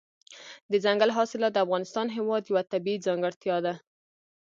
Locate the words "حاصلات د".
1.17-1.57